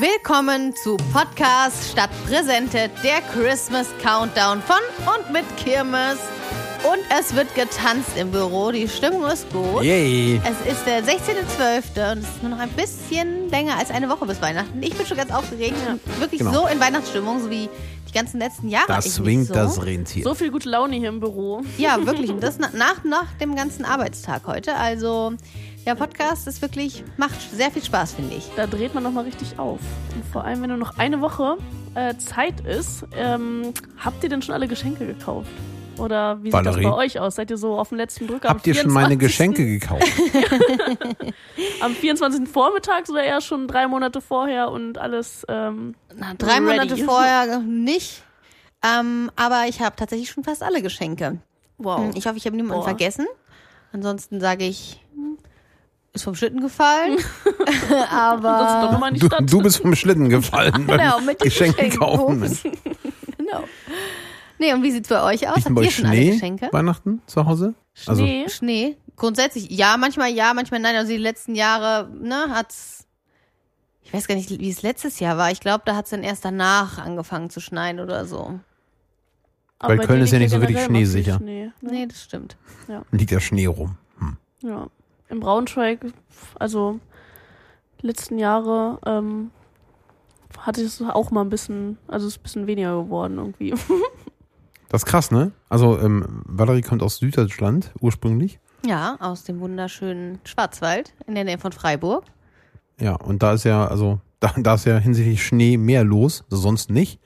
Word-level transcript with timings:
Willkommen 0.00 0.76
zu 0.76 0.96
Podcast 1.12 1.90
statt 1.90 2.10
Präsente, 2.24 2.88
der 3.02 3.20
Christmas 3.32 3.88
Countdown 4.00 4.62
von 4.62 4.76
und 5.16 5.32
mit 5.32 5.44
Kirmes. 5.56 6.18
Und 6.84 7.00
es 7.18 7.34
wird 7.34 7.52
getanzt 7.56 8.10
im 8.16 8.30
Büro, 8.30 8.70
die 8.70 8.86
Stimmung 8.88 9.24
ist 9.26 9.52
gut. 9.52 9.82
Yay! 9.82 10.40
Es 10.44 10.72
ist 10.72 10.86
der 10.86 11.02
16.12. 11.02 12.12
und 12.12 12.18
es 12.18 12.28
ist 12.28 12.42
nur 12.42 12.52
noch 12.52 12.60
ein 12.60 12.68
bisschen 12.70 13.50
länger 13.50 13.76
als 13.76 13.90
eine 13.90 14.08
Woche 14.08 14.24
bis 14.26 14.40
Weihnachten. 14.40 14.80
Ich 14.80 14.94
bin 14.96 15.04
schon 15.04 15.16
ganz 15.16 15.32
aufgeregt 15.32 15.74
und 15.88 16.20
wirklich 16.20 16.38
Genau. 16.38 16.52
so 16.52 16.66
in 16.68 16.78
Weihnachtsstimmung, 16.78 17.42
so 17.42 17.50
wie 17.50 17.68
die 18.08 18.12
ganzen 18.12 18.38
letzten 18.38 18.68
Jahre. 18.68 18.86
Da 18.88 18.98
ich 18.98 19.04
nicht 19.06 19.14
swingt 19.14 19.46
so. 19.48 19.54
das 19.54 19.84
Rentier. 19.84 20.24
So 20.24 20.34
viel 20.34 20.50
gute 20.50 20.68
Laune 20.68 20.96
hier 20.96 21.08
im 21.08 21.20
Büro. 21.20 21.62
Ja, 21.76 22.04
wirklich. 22.04 22.30
Und 22.30 22.42
das 22.42 22.58
na- 22.58 22.70
nach, 22.74 23.04
nach 23.04 23.32
dem 23.40 23.54
ganzen 23.54 23.84
Arbeitstag 23.84 24.46
heute. 24.46 24.74
Also 24.76 25.32
der 25.86 25.94
Podcast 25.94 26.46
ist 26.46 26.60
wirklich, 26.62 27.04
macht 27.16 27.38
sehr 27.54 27.70
viel 27.70 27.82
Spaß, 27.84 28.12
finde 28.14 28.34
ich. 28.34 28.50
Da 28.56 28.66
dreht 28.66 28.94
man 28.94 29.02
nochmal 29.02 29.24
richtig 29.24 29.58
auf. 29.58 29.80
Und 30.14 30.24
vor 30.32 30.44
allem, 30.44 30.60
wenn 30.62 30.68
nur 30.70 30.78
noch 30.78 30.98
eine 30.98 31.20
Woche 31.20 31.56
äh, 31.94 32.16
Zeit 32.18 32.60
ist, 32.60 33.04
ähm, 33.16 33.72
habt 33.98 34.22
ihr 34.22 34.28
denn 34.28 34.42
schon 34.42 34.54
alle 34.54 34.68
Geschenke 34.68 35.06
gekauft? 35.06 35.48
Oder 35.98 36.38
wie 36.42 36.46
sieht 36.46 36.52
Valerie? 36.52 36.82
das 36.82 36.90
bei 36.92 36.96
euch 36.96 37.18
aus? 37.20 37.34
Seid 37.36 37.50
ihr 37.50 37.56
so 37.56 37.76
auf 37.78 37.88
dem 37.90 37.98
letzten 37.98 38.26
Drücker? 38.26 38.48
Habt 38.48 38.66
ihr 38.66 38.74
schon 38.74 38.92
meine 38.92 39.18
24. 39.18 39.18
Geschenke 39.18 39.66
gekauft? 39.66 40.02
Am 41.80 41.92
24. 41.94 42.48
Vormittags 42.48 43.10
oder 43.10 43.22
eher 43.22 43.40
schon 43.40 43.66
drei 43.68 43.86
Monate 43.86 44.20
vorher 44.20 44.70
und 44.70 44.98
alles. 44.98 45.44
Ähm, 45.48 45.94
Na, 46.16 46.34
drei 46.34 46.54
Ready. 46.54 46.60
Monate 46.62 46.96
vorher 46.98 47.58
nicht. 47.60 48.22
Ähm, 48.84 49.30
aber 49.36 49.64
ich 49.68 49.80
habe 49.80 49.96
tatsächlich 49.96 50.30
schon 50.30 50.44
fast 50.44 50.62
alle 50.62 50.82
Geschenke. 50.82 51.38
wow. 51.78 52.10
Ich 52.14 52.26
hoffe, 52.26 52.36
ich 52.36 52.46
habe 52.46 52.56
niemanden 52.56 52.80
Boah. 52.80 52.84
vergessen. 52.84 53.26
Ansonsten 53.92 54.40
sage 54.40 54.64
ich, 54.66 55.00
hm, 55.14 55.36
ist 56.12 56.22
vom 56.24 56.34
Schlitten 56.34 56.60
gefallen. 56.60 57.16
aber 58.10 59.10
Du, 59.18 59.28
du 59.28 59.62
bist 59.62 59.78
vom 59.80 59.94
Schlitten 59.96 60.28
gefallen 60.28 60.86
Genau, 60.86 61.20
mit 61.20 61.40
Geschenken. 61.40 61.90
kaufen. 61.98 62.40
genau. 63.36 63.64
Nee, 64.58 64.72
und 64.72 64.82
wie 64.82 64.90
sieht's 64.90 65.08
bei 65.08 65.22
euch 65.22 65.48
aus? 65.48 65.64
Habt 65.64 65.78
ihr 65.80 65.90
schon 65.90 66.06
alle 66.06 66.16
Schnee 66.16 66.30
Geschenke? 66.32 66.68
Weihnachten 66.72 67.22
zu 67.26 67.46
Hause? 67.46 67.74
Also, 68.06 68.22
Schnee. 68.22 68.48
Schnee. 68.48 68.96
Grundsätzlich 69.16 69.70
ja, 69.70 69.96
manchmal 69.96 70.30
ja, 70.30 70.54
manchmal 70.54 70.80
nein. 70.80 70.96
Also 70.96 71.10
die 71.10 71.18
letzten 71.18 71.54
Jahre, 71.54 72.08
ne, 72.20 72.46
hat's. 72.50 73.06
Ich 74.02 74.12
weiß 74.12 74.26
gar 74.26 74.36
nicht, 74.36 74.50
wie 74.50 74.70
es 74.70 74.82
letztes 74.82 75.20
Jahr 75.20 75.36
war. 75.36 75.50
Ich 75.50 75.60
glaube, 75.60 75.82
da 75.84 75.96
hat's 75.96 76.10
dann 76.10 76.22
erst 76.22 76.44
danach 76.44 76.98
angefangen 76.98 77.50
zu 77.50 77.60
schneien 77.60 78.00
oder 78.00 78.24
so. 78.24 78.58
Aber 79.78 79.90
Weil 79.90 79.98
bei 79.98 80.06
Köln 80.06 80.22
ist 80.22 80.32
ja 80.32 80.38
nicht 80.38 80.50
so 80.50 80.60
wirklich 80.60 80.80
schneesicher. 80.80 81.36
Schnee, 81.36 81.70
ne? 81.80 81.90
Nee, 81.90 82.06
das 82.06 82.22
stimmt. 82.22 82.56
liegt 83.12 83.30
ja 83.30 83.40
Schnee 83.40 83.66
rum. 83.66 83.96
Ja. 84.62 84.88
Im 85.28 85.40
Braunschweig, 85.40 86.00
also 86.58 87.00
letzten 88.00 88.38
Jahre, 88.38 88.98
ähm, 89.04 89.50
hatte 90.58 90.82
es 90.82 91.02
auch 91.02 91.30
mal 91.30 91.42
ein 91.42 91.50
bisschen, 91.50 91.98
also 92.08 92.26
es 92.26 92.34
ist 92.34 92.40
ein 92.40 92.42
bisschen 92.42 92.66
weniger 92.66 93.02
geworden 93.02 93.38
irgendwie. 93.38 93.74
Das 94.88 95.02
ist 95.02 95.06
krass, 95.06 95.30
ne? 95.30 95.52
Also, 95.68 95.98
ähm, 96.00 96.42
Valerie 96.46 96.80
kommt 96.82 97.02
aus 97.02 97.18
Süddeutschland 97.18 97.90
ursprünglich. 98.00 98.58
Ja, 98.86 99.16
aus 99.20 99.44
dem 99.44 99.60
wunderschönen 99.60 100.38
Schwarzwald 100.44 101.12
in 101.26 101.34
der 101.34 101.44
Nähe 101.44 101.58
von 101.58 101.72
Freiburg. 101.72 102.24
Ja, 103.00 103.14
und 103.16 103.42
da 103.42 103.52
ist 103.52 103.64
ja, 103.64 103.86
also, 103.86 104.20
da, 104.40 104.52
da 104.56 104.74
ist 104.74 104.86
ja 104.86 104.98
hinsichtlich 104.98 105.44
Schnee 105.44 105.76
mehr 105.76 106.04
los, 106.04 106.44
sonst 106.48 106.90
nicht. 106.90 107.20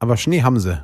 Aber 0.00 0.16
Schnee 0.16 0.42
haben 0.42 0.58
sie. 0.58 0.82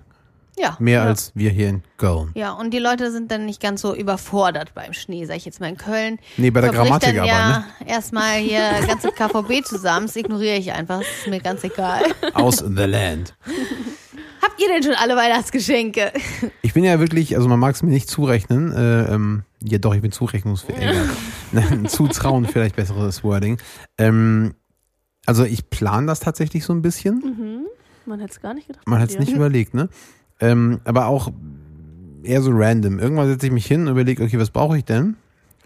Ja. 0.56 0.76
Mehr 0.78 1.00
Ja. 1.00 1.06
als 1.06 1.32
wir 1.34 1.50
hier 1.50 1.68
in 1.68 1.82
Köln. 1.96 2.30
Ja, 2.34 2.52
und 2.52 2.70
die 2.70 2.78
Leute 2.78 3.10
sind 3.10 3.32
dann 3.32 3.44
nicht 3.44 3.60
ganz 3.60 3.80
so 3.80 3.92
überfordert 3.92 4.72
beim 4.72 4.92
Schnee, 4.92 5.24
sag 5.24 5.36
ich 5.36 5.44
jetzt 5.44 5.58
mal 5.58 5.68
in 5.68 5.76
Köln. 5.76 6.20
Nee, 6.36 6.50
bei 6.50 6.60
der 6.60 6.70
Grammatik 6.70 7.08
dann 7.16 7.18
aber, 7.18 7.26
ja 7.26 7.58
ne? 7.58 7.64
erstmal 7.86 8.36
hier 8.38 8.60
ganze 8.86 9.10
KVB 9.10 9.64
zusammen, 9.66 10.06
das 10.06 10.14
ignoriere 10.14 10.56
ich 10.56 10.70
einfach, 10.72 10.98
das 11.00 11.08
ist 11.08 11.26
mir 11.26 11.40
ganz 11.40 11.64
egal. 11.64 12.02
Aus 12.34 12.58
the 12.58 12.84
land. 12.84 13.34
Habt 14.44 14.60
ihr 14.60 14.68
denn 14.68 14.82
schon 14.82 14.94
alle 14.94 15.16
Weihnachtsgeschenke? 15.16 16.12
Ich 16.60 16.74
bin 16.74 16.84
ja 16.84 17.00
wirklich, 17.00 17.36
also 17.36 17.48
man 17.48 17.58
mag 17.58 17.74
es 17.74 17.82
mir 17.82 17.90
nicht 17.90 18.10
zurechnen. 18.10 18.72
Äh, 18.72 19.14
ähm, 19.14 19.44
ja 19.62 19.78
doch, 19.78 19.94
ich 19.94 20.02
bin 20.02 20.12
zurechnungsfähig. 20.12 20.78
Ja. 21.52 21.84
Zutrauen 21.88 22.44
vielleicht 22.44 22.76
besseres 22.76 23.24
Wording. 23.24 23.58
Ähm, 23.96 24.54
also 25.24 25.44
ich 25.44 25.70
plane 25.70 26.06
das 26.06 26.20
tatsächlich 26.20 26.64
so 26.64 26.74
ein 26.74 26.82
bisschen. 26.82 27.14
mhm. 27.20 27.66
Man 28.06 28.20
hätte 28.20 28.32
es 28.32 28.40
gar 28.42 28.52
nicht 28.52 28.66
gedacht. 28.66 28.86
Man 28.86 29.00
hat 29.00 29.08
es 29.08 29.18
nicht 29.18 29.32
überlegt, 29.32 29.72
ne? 29.72 29.88
Ähm, 30.38 30.80
aber 30.84 31.06
auch 31.06 31.32
eher 32.22 32.42
so 32.42 32.50
random. 32.52 32.98
Irgendwann 32.98 33.28
setze 33.28 33.46
ich 33.46 33.52
mich 33.52 33.64
hin 33.64 33.82
und 33.82 33.88
überlege, 33.88 34.22
okay, 34.22 34.38
was 34.38 34.50
brauche 34.50 34.76
ich 34.76 34.84
denn? 34.84 35.16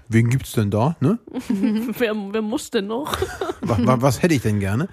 Wen 0.09 0.31
gibt's 0.31 0.53
denn 0.53 0.71
da, 0.71 0.97
ne? 1.01 1.19
wer, 1.99 2.15
wer 2.15 2.43
muss 2.43 2.71
denn 2.71 2.87
noch? 2.87 3.17
Was, 3.61 3.79
was, 4.03 4.23
hätte 4.23 4.35
ich 4.35 4.43
denn 4.43 4.59
gerne? 4.59 4.89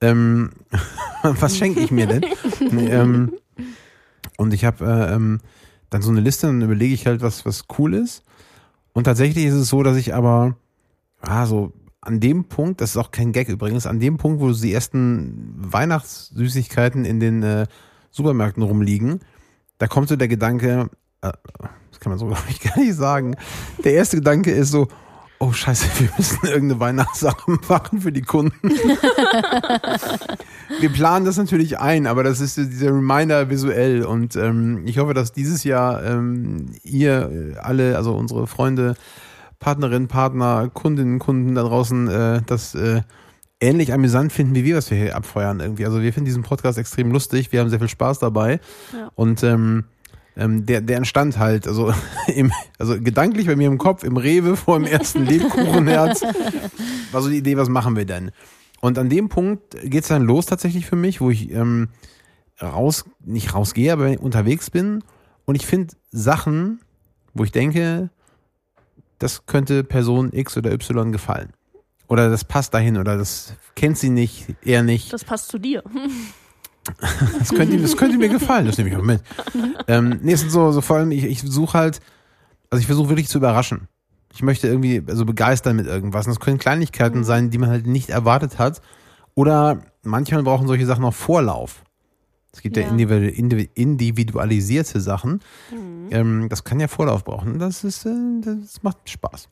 Ähm, 0.00 0.50
was 1.22 1.56
schenke 1.56 1.80
ich 1.80 1.90
mir 1.90 2.06
denn? 2.06 2.24
Ähm, 2.72 3.32
und 4.36 4.54
ich 4.54 4.64
habe 4.64 4.84
äh, 4.84 5.14
ähm, 5.14 5.40
dann 5.90 6.02
so 6.02 6.10
eine 6.10 6.20
Liste 6.20 6.48
und 6.48 6.60
dann 6.60 6.68
überlege 6.68 6.94
ich 6.94 7.06
halt, 7.06 7.20
was, 7.20 7.44
was 7.44 7.64
cool 7.78 7.94
ist. 7.94 8.22
Und 8.92 9.04
tatsächlich 9.04 9.44
ist 9.46 9.54
es 9.54 9.68
so, 9.68 9.82
dass 9.82 9.96
ich 9.96 10.14
aber, 10.14 10.56
ah, 11.20 11.46
so 11.46 11.72
an 12.00 12.20
dem 12.20 12.44
Punkt, 12.44 12.80
das 12.80 12.90
ist 12.90 12.96
auch 12.96 13.10
kein 13.10 13.32
Gag 13.32 13.48
übrigens, 13.48 13.86
an 13.86 14.00
dem 14.00 14.16
Punkt, 14.16 14.40
wo 14.40 14.50
die 14.50 14.72
ersten 14.72 15.52
Weihnachtssüßigkeiten 15.56 17.04
in 17.04 17.20
den 17.20 17.42
äh, 17.42 17.66
Supermärkten 18.10 18.62
rumliegen, 18.62 19.20
da 19.78 19.86
kommt 19.86 20.08
so 20.08 20.16
der 20.16 20.28
Gedanke, 20.28 20.90
das 21.20 22.00
kann 22.00 22.10
man 22.10 22.18
so 22.18 22.26
glaube 22.28 22.42
ich 22.48 22.60
gar 22.60 22.78
nicht 22.78 22.94
sagen. 22.94 23.36
Der 23.84 23.94
erste 23.94 24.16
Gedanke 24.16 24.50
ist 24.50 24.70
so, 24.70 24.88
oh 25.38 25.52
scheiße, 25.52 25.86
wir 26.00 26.08
müssen 26.16 26.46
irgendeine 26.46 26.80
Weihnachtssache 26.80 27.58
machen 27.68 28.00
für 28.00 28.12
die 28.12 28.22
Kunden. 28.22 28.70
wir 30.80 30.90
planen 30.90 31.24
das 31.24 31.36
natürlich 31.36 31.78
ein, 31.78 32.06
aber 32.06 32.22
das 32.22 32.40
ist 32.40 32.56
dieser 32.56 32.88
Reminder 32.88 33.50
visuell 33.50 34.04
und 34.04 34.36
ähm, 34.36 34.82
ich 34.86 34.98
hoffe, 34.98 35.14
dass 35.14 35.32
dieses 35.32 35.64
Jahr 35.64 36.04
ähm, 36.04 36.66
ihr 36.82 37.30
äh, 37.30 37.58
alle, 37.58 37.96
also 37.96 38.14
unsere 38.14 38.46
Freunde, 38.46 38.94
Partnerinnen, 39.58 40.08
Partner, 40.08 40.70
Kundinnen, 40.72 41.18
Kunden 41.18 41.54
da 41.54 41.62
draußen, 41.62 42.08
äh, 42.08 42.42
das 42.46 42.74
äh, 42.74 43.02
ähnlich 43.60 43.92
amüsant 43.92 44.32
finden, 44.32 44.54
wie 44.54 44.64
wir 44.64 44.76
was 44.76 44.90
wir 44.90 44.96
hier 44.96 45.14
abfeuern 45.16 45.60
irgendwie. 45.60 45.84
Also 45.84 46.00
wir 46.00 46.12
finden 46.12 46.24
diesen 46.26 46.42
Podcast 46.42 46.78
extrem 46.78 47.12
lustig, 47.12 47.52
wir 47.52 47.60
haben 47.60 47.68
sehr 47.68 47.78
viel 47.78 47.88
Spaß 47.88 48.18
dabei 48.18 48.60
Ja. 48.92 49.10
und 49.14 49.42
ähm, 49.42 49.84
ähm, 50.40 50.64
der, 50.64 50.80
der 50.80 50.96
entstand 50.96 51.38
halt, 51.38 51.68
also, 51.68 51.92
im, 52.34 52.50
also 52.78 52.98
gedanklich 52.98 53.46
bei 53.46 53.56
mir 53.56 53.68
im 53.68 53.76
Kopf, 53.76 54.04
im 54.04 54.16
Rewe 54.16 54.56
vor 54.56 54.78
dem 54.78 54.86
ersten 54.86 55.26
Lebkuchenherz, 55.26 56.22
war 57.12 57.20
so 57.20 57.28
die 57.28 57.36
Idee, 57.36 57.58
was 57.58 57.68
machen 57.68 57.94
wir 57.94 58.06
denn? 58.06 58.30
Und 58.80 58.98
an 58.98 59.10
dem 59.10 59.28
Punkt 59.28 59.76
geht's 59.84 60.08
dann 60.08 60.22
los 60.22 60.46
tatsächlich 60.46 60.86
für 60.86 60.96
mich, 60.96 61.20
wo 61.20 61.28
ich 61.28 61.50
ähm, 61.50 61.88
raus, 62.60 63.04
nicht 63.22 63.54
rausgehe, 63.54 63.92
aber 63.92 64.18
unterwegs 64.20 64.70
bin 64.70 65.04
und 65.44 65.56
ich 65.56 65.66
finde 65.66 65.94
Sachen, 66.10 66.80
wo 67.34 67.44
ich 67.44 67.52
denke, 67.52 68.08
das 69.18 69.44
könnte 69.44 69.84
Person 69.84 70.32
X 70.32 70.56
oder 70.56 70.72
Y 70.72 71.12
gefallen. 71.12 71.50
Oder 72.08 72.30
das 72.30 72.44
passt 72.44 72.72
dahin 72.72 72.96
oder 72.96 73.18
das 73.18 73.52
kennt 73.76 73.98
sie 73.98 74.08
nicht, 74.08 74.46
er 74.64 74.82
nicht. 74.82 75.12
Das 75.12 75.22
passt 75.22 75.48
zu 75.48 75.58
dir. 75.58 75.84
Das 77.38 77.50
könnte, 77.50 77.76
das 77.78 77.96
könnte 77.96 78.18
mir 78.18 78.28
gefallen, 78.28 78.66
das 78.66 78.78
nehme 78.78 78.90
ich 78.90 78.96
auch 78.96 79.02
mit. 79.02 79.20
Ähm, 79.88 80.18
nee, 80.22 80.32
es 80.32 80.40
sind 80.40 80.50
so, 80.50 80.72
so 80.72 80.80
vor 80.80 80.96
allem, 80.96 81.10
ich, 81.10 81.24
ich 81.24 81.40
suche 81.42 81.78
halt, 81.78 82.00
also 82.70 82.80
ich 82.80 82.86
versuche 82.86 83.08
wirklich 83.08 83.28
zu 83.28 83.38
überraschen. 83.38 83.88
Ich 84.32 84.42
möchte 84.42 84.68
irgendwie 84.68 85.02
also 85.08 85.24
begeistern 85.24 85.76
mit 85.76 85.86
irgendwas. 85.86 86.26
Und 86.26 86.30
das 86.36 86.40
können 86.40 86.58
Kleinigkeiten 86.58 87.24
sein, 87.24 87.50
die 87.50 87.58
man 87.58 87.68
halt 87.70 87.86
nicht 87.86 88.10
erwartet 88.10 88.58
hat. 88.58 88.80
Oder 89.34 89.82
manchmal 90.02 90.42
brauchen 90.44 90.66
solche 90.68 90.86
Sachen 90.86 91.04
auch 91.04 91.14
Vorlauf. 91.14 91.82
Es 92.52 92.62
gibt 92.62 92.76
ja, 92.76 92.84
Ja. 92.84 92.90
individu- 92.90 93.32
individu- 93.34 93.68
individualisierte 93.74 95.00
Sachen. 95.00 95.40
Mhm. 95.72 96.08
Ähm, 96.10 96.46
das 96.48 96.62
kann 96.64 96.78
ja 96.80 96.88
Vorlauf 96.88 97.24
brauchen. 97.24 97.58
Das 97.58 97.82
ist, 97.84 98.06
äh, 98.06 98.10
das 98.44 98.82
macht 98.82 98.98
Spaß. 99.08 99.48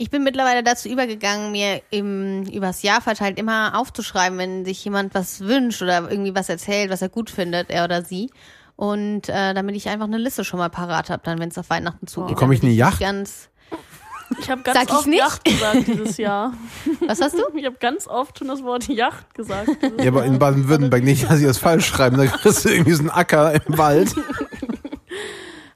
Ich 0.00 0.10
bin 0.10 0.22
mittlerweile 0.22 0.62
dazu 0.62 0.88
übergegangen, 0.88 1.50
mir 1.50 1.82
im, 1.90 2.44
übers 2.44 2.82
Jahr 2.82 3.00
verteilt 3.00 3.36
immer 3.38 3.76
aufzuschreiben, 3.76 4.38
wenn 4.38 4.64
sich 4.64 4.84
jemand 4.84 5.12
was 5.14 5.40
wünscht 5.40 5.82
oder 5.82 6.08
irgendwie 6.08 6.34
was 6.36 6.48
erzählt, 6.48 6.90
was 6.90 7.02
er 7.02 7.08
gut 7.08 7.30
findet, 7.30 7.70
er 7.70 7.84
oder 7.84 8.02
sie. 8.02 8.30
Und 8.76 9.28
äh, 9.28 9.54
damit 9.54 9.74
ich 9.74 9.88
einfach 9.88 10.06
eine 10.06 10.18
Liste 10.18 10.44
schon 10.44 10.60
mal 10.60 10.70
parat 10.70 11.10
habe, 11.10 11.22
dann 11.24 11.40
wenn 11.40 11.48
es 11.48 11.58
auf 11.58 11.68
Weihnachten 11.68 12.06
zugeht. 12.06 12.36
Bekomme 12.36 12.54
ich 12.54 12.62
eine 12.62 12.70
nicht 12.70 12.78
Yacht? 12.78 13.00
Ganz, 13.00 13.48
Ich 14.40 14.48
habe 14.50 14.62
ganz 14.62 14.78
Sag 14.78 14.88
ich 14.88 14.94
oft 14.94 15.06
nicht? 15.08 15.18
Yacht 15.18 15.44
gesagt 15.44 15.86
dieses 15.88 16.16
Jahr. 16.16 16.52
was 17.06 17.20
hast 17.20 17.34
du? 17.34 17.42
Ich 17.56 17.64
habe 17.64 17.76
ganz 17.80 18.06
oft 18.06 18.38
schon 18.38 18.46
das 18.46 18.62
Wort 18.62 18.86
Yacht 18.86 19.34
gesagt. 19.34 19.70
Ja, 20.00 20.08
aber 20.08 20.24
in. 20.24 20.38
Baden-Württemberg 20.38 21.02
nicht, 21.02 21.28
dass 21.28 21.38
sie 21.38 21.46
das 21.46 21.58
falsch 21.58 21.86
schreiben. 21.86 22.18
Da 22.18 22.26
kriegst 22.26 22.64
du 22.64 22.68
irgendwie 22.68 22.92
so 22.92 23.00
einen 23.00 23.10
Acker 23.10 23.54
im 23.66 23.78
Wald. 23.78 24.14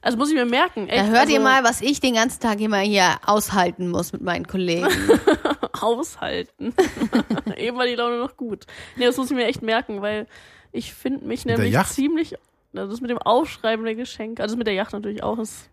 Also 0.03 0.19
muss 0.19 0.31
ich 0.31 0.35
mir 0.35 0.45
merken. 0.45 0.89
Echt, 0.89 1.01
Da 1.01 1.07
hört 1.07 1.21
also 1.21 1.33
ihr 1.33 1.41
mal, 1.41 1.63
was 1.63 1.81
ich 1.81 2.01
den 2.01 2.15
ganzen 2.15 2.41
Tag 2.41 2.61
immer 2.61 2.79
hier 2.79 3.19
aushalten 3.25 3.89
muss 3.89 4.13
mit 4.13 4.21
meinen 4.21 4.47
Kollegen. 4.47 4.89
Aushalten. 5.81 6.75
Eben 7.57 7.77
war 7.77 7.87
die 7.87 7.95
Laune 7.95 8.19
noch 8.19 8.37
gut. 8.37 8.67
Nee, 8.97 9.07
das 9.07 9.17
muss 9.17 9.31
ich 9.31 9.37
mir 9.37 9.47
echt 9.47 9.63
merken, 9.63 10.03
weil 10.03 10.27
ich 10.73 10.93
finde 10.93 11.25
mich 11.25 11.45
nämlich 11.45 11.79
ziemlich. 11.85 12.35
Also 12.75 12.91
das 12.91 13.01
mit 13.01 13.11
dem 13.11 13.19
Aufschreiben 13.19 13.85
der 13.85 13.95
Geschenke, 13.95 14.43
also 14.43 14.55
das 14.55 14.59
mit 14.59 14.67
der 14.67 14.75
Yacht 14.75 14.93
natürlich 14.93 15.23
auch, 15.23 15.39
ist 15.39 15.69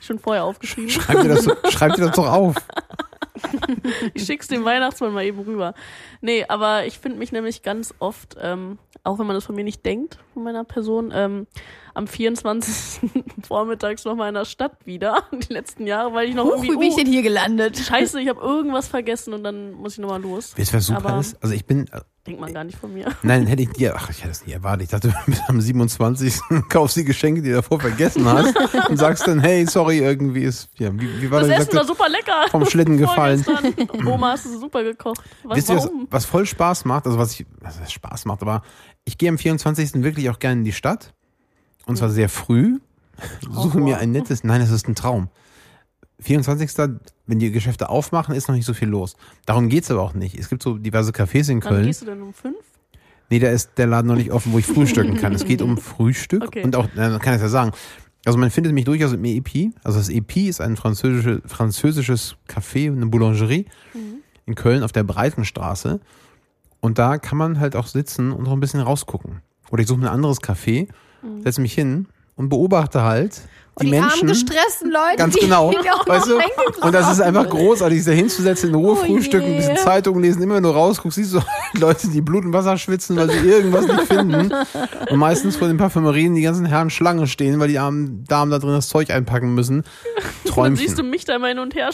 schon 0.00 0.18
vorher 0.18 0.44
aufgeschrieben. 0.44 0.90
Schreib 0.90 1.22
dir 1.22 1.28
das, 1.28 1.48
schreib 1.72 1.94
dir 1.94 2.06
das 2.06 2.16
doch 2.16 2.30
auf. 2.30 2.54
ich 4.14 4.24
schick's 4.24 4.48
dem 4.48 4.64
Weihnachtsmann 4.64 5.12
mal 5.12 5.24
eben 5.24 5.40
rüber. 5.40 5.74
Nee, 6.20 6.44
aber 6.48 6.86
ich 6.86 6.98
finde 6.98 7.18
mich 7.18 7.32
nämlich 7.32 7.62
ganz 7.62 7.94
oft, 7.98 8.36
ähm, 8.40 8.78
auch 9.04 9.18
wenn 9.18 9.26
man 9.26 9.34
das 9.34 9.44
von 9.44 9.54
mir 9.54 9.64
nicht 9.64 9.84
denkt, 9.84 10.18
von 10.34 10.44
meiner 10.44 10.64
Person, 10.64 11.12
ähm, 11.14 11.46
am 11.94 12.06
24. 12.06 13.10
vormittags 13.46 14.04
noch 14.04 14.14
mal 14.14 14.28
in 14.28 14.34
der 14.34 14.44
Stadt 14.44 14.86
wieder, 14.86 15.24
die 15.32 15.52
letzten 15.52 15.86
Jahre, 15.86 16.14
weil 16.14 16.28
ich 16.28 16.34
noch 16.34 16.44
Huch, 16.44 16.52
irgendwie, 16.52 16.72
wie 16.72 16.76
bin 16.76 16.88
ich 16.88 16.94
oh, 16.94 16.98
denn 16.98 17.06
hier 17.06 17.22
gelandet? 17.22 17.76
scheiße, 17.76 18.20
ich 18.20 18.28
habe 18.28 18.40
irgendwas 18.40 18.88
vergessen 18.88 19.34
und 19.34 19.44
dann 19.44 19.72
muss 19.72 19.94
ich 19.94 19.98
noch 19.98 20.08
mal 20.08 20.20
los. 20.20 20.56
Weißt 20.56 20.72
du, 20.72 20.76
was 20.76 20.86
super 20.86 21.06
Aber- 21.06 21.20
ist? 21.20 21.42
Also 21.42 21.54
ich 21.54 21.66
bin, 21.66 21.88
Denkt 22.24 22.40
man 22.40 22.54
gar 22.54 22.62
nicht 22.62 22.78
von 22.78 22.94
mir. 22.94 23.06
nein, 23.22 23.46
hätte 23.48 23.62
ich 23.62 23.70
dir, 23.70 23.96
ach, 23.96 24.08
ich 24.08 24.18
hätte 24.18 24.28
das 24.28 24.46
nie 24.46 24.52
erwartet. 24.52 24.84
Ich 24.84 24.90
dachte, 24.90 25.12
am 25.48 25.60
27. 25.60 26.40
kaufst 26.68 26.96
du 26.96 27.00
die 27.00 27.06
Geschenke, 27.06 27.42
die 27.42 27.48
du 27.48 27.56
davor 27.56 27.80
vergessen 27.80 28.24
hast 28.26 28.54
und 28.88 28.96
sagst 28.96 29.26
dann, 29.26 29.40
hey, 29.40 29.66
sorry, 29.66 29.98
irgendwie 29.98 30.42
ist, 30.44 30.68
ja, 30.78 30.92
wie, 30.94 31.20
wie 31.20 31.30
war 31.30 31.40
Das 31.40 31.48
das? 31.48 31.58
Essen 31.66 31.76
war 31.78 31.84
super 31.84 32.08
lecker. 32.08 32.46
vom 32.50 32.64
Schlitten 32.64 32.96
gefallen. 32.98 33.44
Oma, 34.06 34.32
hast 34.32 34.44
du 34.46 34.56
super 34.58 34.84
gekocht. 34.84 35.20
Was, 35.42 35.56
Wisst 35.56 35.70
ihr, 35.70 35.76
was, 35.76 35.90
was 36.10 36.24
voll 36.24 36.46
Spaß 36.46 36.84
macht? 36.84 37.06
Also 37.06 37.18
was 37.18 37.32
ich, 37.32 37.44
was 37.60 37.90
Spaß 37.90 38.24
macht, 38.26 38.42
aber 38.42 38.62
ich 39.04 39.18
gehe 39.18 39.28
am 39.28 39.38
24. 39.38 39.94
wirklich 40.04 40.30
auch 40.30 40.38
gerne 40.38 40.60
in 40.60 40.64
die 40.64 40.72
Stadt. 40.72 41.12
Und 41.86 41.96
zwar 41.96 42.10
sehr 42.10 42.28
früh. 42.28 42.78
Suche 43.50 43.78
mir 43.80 43.98
ein 43.98 44.12
nettes, 44.12 44.44
nein, 44.44 44.60
es 44.60 44.70
ist 44.70 44.86
ein 44.88 44.94
Traum. 44.94 45.28
24. 46.20 46.70
Wenn 47.32 47.38
die 47.38 47.50
Geschäfte 47.50 47.88
aufmachen, 47.88 48.34
ist 48.34 48.48
noch 48.48 48.54
nicht 48.54 48.66
so 48.66 48.74
viel 48.74 48.88
los. 48.88 49.16
Darum 49.46 49.70
geht's 49.70 49.90
aber 49.90 50.02
auch 50.02 50.12
nicht. 50.12 50.38
Es 50.38 50.50
gibt 50.50 50.62
so 50.62 50.76
diverse 50.76 51.12
Cafés 51.12 51.50
in 51.50 51.64
Wann 51.64 51.70
Köln. 51.72 51.86
gehst 51.86 52.02
du 52.02 52.04
denn 52.04 52.20
um 52.20 52.34
fünf? 52.34 52.58
Nee, 53.30 53.38
da 53.38 53.48
ist 53.48 53.70
der 53.78 53.86
Laden 53.86 54.06
noch 54.06 54.16
nicht 54.16 54.30
offen, 54.32 54.52
wo 54.52 54.58
ich 54.58 54.66
frühstücken 54.66 55.16
kann. 55.16 55.32
Es 55.34 55.46
geht 55.46 55.62
um 55.62 55.78
Frühstück 55.78 56.42
Okay. 56.44 56.62
und 56.62 56.76
auch, 56.76 56.88
man 56.94 57.18
kann 57.20 57.34
ich 57.36 57.40
ja 57.40 57.48
sagen. 57.48 57.72
Also 58.26 58.38
man 58.38 58.50
findet 58.50 58.74
mich 58.74 58.84
durchaus 58.84 59.14
im 59.14 59.24
EP. 59.24 59.70
Also 59.82 59.96
das 59.98 60.10
EP 60.10 60.36
ist 60.46 60.60
ein 60.60 60.76
französische, 60.76 61.40
französisches 61.46 62.36
Café, 62.46 62.92
eine 62.92 63.06
Boulangerie 63.06 63.64
in 64.44 64.54
Köln 64.54 64.82
auf 64.82 64.92
der 64.92 65.04
Breitenstraße. 65.04 66.00
Und 66.80 66.98
da 66.98 67.16
kann 67.16 67.38
man 67.38 67.60
halt 67.60 67.76
auch 67.76 67.86
sitzen 67.86 68.30
und 68.30 68.44
noch 68.44 68.52
ein 68.52 68.60
bisschen 68.60 68.80
rausgucken. 68.80 69.40
Oder 69.70 69.80
ich 69.80 69.88
suche 69.88 70.00
mir 70.00 70.08
ein 70.10 70.14
anderes 70.16 70.42
Café, 70.42 70.86
setze 71.42 71.62
mich 71.62 71.72
hin 71.72 72.08
und 72.36 72.50
beobachte 72.50 73.02
halt 73.02 73.40
die, 73.80 73.86
die 73.86 73.96
armen 73.96 74.08
Menschen. 74.08 74.28
gestressten 74.28 74.90
Leute, 74.90 75.16
Ganz 75.16 75.34
die 75.34 75.40
genau. 75.40 75.70
Weißt 76.06 76.26
du? 76.28 76.38
Und 76.82 76.92
das 76.94 77.10
ist 77.10 77.20
einfach 77.20 77.48
großartig, 77.48 78.04
sich 78.04 78.12
da 78.12 78.16
hinzusetzen, 78.16 78.68
in 78.68 78.74
Ruhe 78.74 78.92
Oh 78.92 78.96
frühstücken, 78.96 79.46
ein 79.46 79.56
bisschen. 79.56 79.76
Zeitung 79.78 80.20
lesen, 80.20 80.42
immer 80.42 80.60
nur 80.60 80.74
rausguckst, 80.74 81.16
siehst 81.16 81.32
du 81.34 81.40
Leute, 81.80 82.08
die 82.08 82.20
Blut 82.20 82.44
und 82.44 82.52
Wasser 82.52 82.76
schwitzen, 82.76 83.16
weil 83.16 83.30
sie 83.30 83.38
irgendwas 83.38 83.86
nicht 83.86 84.02
finden. 84.02 84.52
Und 85.10 85.18
meistens 85.18 85.56
vor 85.56 85.68
den 85.68 85.78
Parfümerien 85.78 86.34
die 86.34 86.42
ganzen 86.42 86.66
Herren 86.66 86.90
Schlange 86.90 87.26
stehen, 87.26 87.58
weil 87.60 87.68
die 87.68 87.78
armen 87.78 88.24
Damen 88.24 88.50
da 88.50 88.58
drin 88.58 88.72
das 88.72 88.88
Zeug 88.88 89.10
einpacken 89.10 89.54
müssen. 89.54 89.84
Dann 90.54 90.76
siehst 90.76 90.98
du 90.98 91.02
mich 91.02 91.24
da 91.24 91.36
immer 91.36 91.48
hin 91.48 91.58
und 91.58 91.74
her 91.74 91.88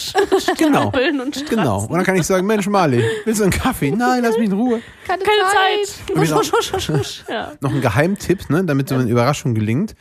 Genau. 0.58 0.88
und 0.88 1.36
stratzen. 1.36 1.44
Genau. 1.48 1.82
Und 1.84 1.92
dann 1.92 2.02
kann 2.02 2.16
ich 2.16 2.24
sagen, 2.26 2.44
Mensch, 2.44 2.66
Marley, 2.66 3.04
willst 3.24 3.38
du 3.38 3.44
einen 3.44 3.52
Kaffee? 3.52 3.92
Nein, 3.92 4.24
lass 4.24 4.36
mich 4.36 4.46
in 4.46 4.52
Ruhe. 4.52 4.80
Keine, 5.06 5.22
Keine 5.22 5.42
Zeit. 5.48 6.16
Husch, 6.18 6.32
husch, 6.32 6.52
husch, 6.52 6.72
husch, 6.72 6.88
husch. 6.88 7.24
Ja. 7.28 7.52
Noch 7.60 7.72
ein 7.72 7.80
Geheimtipp, 7.80 8.50
ne, 8.50 8.64
damit 8.64 8.88
so 8.88 8.96
eine 8.96 9.08
Überraschung 9.08 9.54
gelingt. 9.54 9.94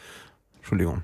Entschuldigung. 0.58 1.04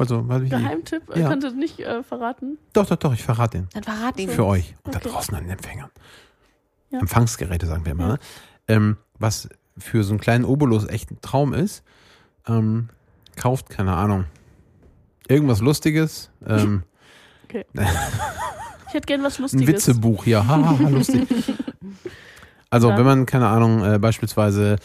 Also, 0.00 0.26
weiß 0.28 0.42
ich 0.42 0.50
nicht. 0.50 0.62
Geheimtipp, 0.62 1.02
Ja. 1.10 1.16
ja. 1.22 1.28
kannst 1.28 1.46
du 1.46 1.50
nicht 1.54 1.78
äh, 1.80 2.02
verraten? 2.02 2.58
Doch, 2.72 2.86
doch, 2.86 2.96
doch, 2.96 3.12
ich 3.12 3.22
verrate 3.22 3.58
den. 3.58 3.68
Dann 3.74 3.82
verrat 3.82 4.18
ihn. 4.18 4.30
Für 4.30 4.46
euch. 4.46 4.74
Und 4.82 4.94
da 4.94 4.98
Okay. 4.98 5.10
draußen 5.10 5.34
an 5.34 5.44
den 5.44 5.50
Empfängern. 5.52 5.90
Ja. 6.90 7.00
Empfangsgeräte, 7.00 7.66
sagen 7.66 7.84
wir 7.84 7.94
mal. 7.94 8.18
Ähm, 8.66 8.96
was 9.18 9.48
für 9.78 10.02
so 10.02 10.12
einen 10.12 10.20
kleinen 10.20 10.44
Obolus 10.44 10.86
echt 10.88 11.10
ein 11.10 11.18
Traum 11.20 11.52
ist, 11.54 11.82
ähm, 12.48 12.88
kauft, 13.36 13.68
keine 13.70 13.94
Ahnung, 13.94 14.24
irgendwas 15.28 15.60
Lustiges, 15.60 16.30
ähm, 16.46 16.82
Okay. 17.44 17.64
Ich 18.88 18.94
hätte 18.94 19.06
gern 19.06 19.22
was 19.22 19.38
ein 19.38 19.42
Lustiges. 19.42 19.68
Witzebuch, 19.68 20.26
ja, 20.26 20.44
haha, 20.46 20.76
lustig. 20.88 21.28
Also, 22.70 22.88
Dann- 22.88 22.98
wenn 22.98 23.04
man, 23.04 23.26
keine 23.26 23.48
Ahnung, 23.48 23.84
äh, 23.84 23.98
beispielsweise 23.98 24.76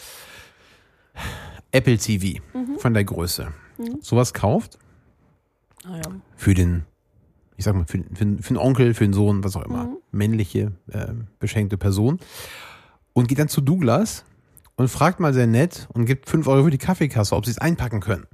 Apple 1.72 1.98
TV 1.98 2.40
Mhm. 2.52 2.78
von 2.78 2.94
der 2.94 3.04
Größe, 3.04 3.48
sowas 4.00 4.32
kauft, 4.34 4.78
Ah, 5.88 5.96
ja. 5.96 6.02
für 6.36 6.54
den, 6.54 6.84
ich 7.56 7.64
sag 7.64 7.74
mal, 7.74 7.84
für, 7.86 7.98
für, 7.98 8.26
für 8.40 8.48
den 8.54 8.56
Onkel, 8.58 8.94
für 8.94 9.04
den 9.04 9.12
Sohn, 9.12 9.44
was 9.44 9.54
auch 9.56 9.62
immer, 9.64 9.84
Mhm. 9.84 9.96
männliche, 10.12 10.72
äh, 10.90 11.12
beschenkte 11.38 11.76
Person 11.78 12.18
und 13.12 13.28
geht 13.28 13.38
dann 13.38 13.48
zu 13.48 13.60
Douglas 13.60 14.24
und 14.76 14.88
fragt 14.88 15.20
mal 15.20 15.32
sehr 15.32 15.46
nett 15.46 15.86
und 15.92 16.04
gibt 16.06 16.28
5 16.28 16.46
Euro 16.48 16.64
für 16.64 16.70
die 16.70 16.78
Kaffeekasse, 16.78 17.34
ob 17.36 17.44
sie 17.44 17.52
es 17.52 17.58
einpacken 17.58 18.00
können. 18.00 18.26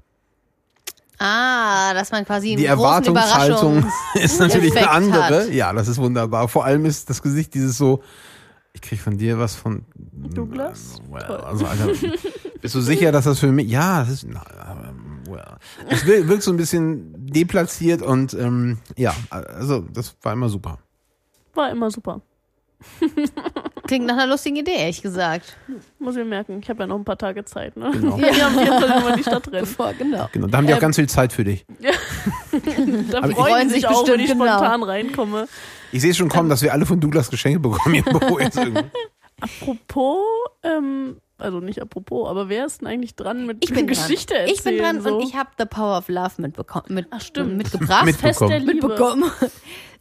Ah, 1.19 1.94
dass 1.94 2.10
man 2.10 2.25
quasi 2.25 2.56
Die 2.56 2.66
Erwartungshaltung 2.66 3.84
ist 4.14 4.40
natürlich 4.40 4.72
eine 4.72 4.81
Effekt 4.81 4.88
andere. 4.94 5.22
hat. 5.44 5.50
Ja, 5.52 5.72
das 5.72 5.87
ist 5.87 5.98
wunderbar. 5.98 6.48
Vor 6.48 6.64
allem 6.64 6.84
ist 6.84 7.08
das 7.10 7.22
Gesicht 7.22 7.55
dieses 7.55 7.76
so, 7.78 8.02
ich 8.72 8.81
krieg 8.81 8.98
von 9.00 9.19
dir 9.19 9.38
was 9.38 9.55
von 9.55 9.84
Douglas? 9.94 11.00
Well, 11.10 11.22
Toll. 11.26 11.37
also 11.43 11.66
Alter, 11.66 11.88
bist 12.60 12.75
du 12.75 12.81
sicher, 12.81 13.12
dass 13.12 13.26
das 13.26 13.38
für 13.38 13.52
mich? 13.52 13.69
Ja, 13.69 14.00
das 14.00 14.08
ist. 14.10 14.26
Na, 14.28 14.43
ähm, 15.38 15.87
well. 15.87 15.90
Es 15.90 16.06
wirkt, 16.06 16.43
so 16.43 16.50
ein 16.52 16.56
bisschen 16.56 17.12
deplatziert 17.26 18.02
und 18.02 18.34
ähm, 18.34 18.79
ja, 18.96 19.14
also 19.31 19.81
das 19.93 20.17
war 20.23 20.32
immer 20.32 20.49
super. 20.49 20.79
War 21.55 21.70
immer 21.70 21.90
super. 21.90 22.20
Klingt 23.87 24.06
nach 24.06 24.14
einer 24.14 24.26
lustigen 24.26 24.56
Idee, 24.56 24.75
ehrlich 24.76 25.02
gesagt. 25.02 25.56
Muss 25.99 26.17
ich 26.17 26.25
merken. 26.25 26.58
Ich 26.62 26.69
habe 26.69 26.81
ja 26.81 26.87
noch 26.87 26.96
ein 26.99 27.05
paar 27.05 27.19
Tage 27.19 27.44
Zeit, 27.44 27.76
ne? 27.76 27.90
Genau. 27.93 28.19
Wir 28.20 28.44
haben 28.44 28.55
24 28.55 28.88
Mal 28.88 29.11
in 29.11 29.17
die 29.17 29.23
Stadt 29.23 29.46
rennen. 29.49 29.61
Bevor, 29.61 29.93
genau. 29.94 30.29
Genau, 30.32 30.46
da 30.49 30.58
haben 30.58 30.67
die 30.67 30.73
auch 30.73 30.76
Ähm, 30.79 30.81
ganz 30.82 30.96
viel 30.96 31.08
Zeit 31.08 31.32
für 31.32 31.44
dich. 31.44 31.64
Da 33.11 33.19
Aber- 33.19 33.31
freuen 33.31 33.69
sie 33.69 33.76
sich 33.76 33.87
auch, 33.87 34.06
wenn 34.06 34.14
ich 34.20 34.26
bestimmt, 34.26 34.40
genau. 34.43 34.56
spontan 34.58 34.82
reinkomme. 34.82 35.49
Ich 35.93 36.00
sehe 36.02 36.14
schon 36.14 36.29
kommen, 36.29 36.49
dass 36.49 36.62
wir 36.62 36.73
alle 36.73 36.87
von 36.87 37.00
Douglas 37.00 37.31
Geschenke 37.31 37.61
bekommen 37.61 37.94
hier 37.94 38.06
im 38.06 38.19
Büro 38.19 38.38
jetzt 38.38 38.56
irgendwie. 38.58 38.84
Apropos, 39.40 40.19
ähm, 40.62 41.17
also 41.43 41.61
nicht 41.61 41.81
apropos, 41.83 42.29
aber 42.29 42.49
wer 42.49 42.67
ist 42.67 42.81
denn 42.81 42.89
eigentlich 42.89 43.15
dran 43.17 43.47
mit 43.47 43.65
Ich 43.65 43.73
bin 43.73 43.87
Geschichte 43.87 44.35
dran. 44.35 44.41
erzählen? 44.43 44.56
Ich 44.56 44.65
bin 44.65 44.79
dran 44.79 45.00
so? 45.03 45.17
und 45.19 45.23
ich 45.29 45.35
habe 45.37 45.50
The 45.59 45.65
Power 45.67 45.99
of 45.99 46.09
Love 46.09 46.33
mitbekommen, 46.39 46.87
mit, 46.91 47.06
Ach, 47.11 47.21
stimmt. 47.21 47.56
mitgebracht. 47.56 48.05
Mit- 48.05 48.17
Fest 48.17 48.41
der 48.41 48.61
Liebe. 48.61 48.75
mitbekommen. 48.75 49.31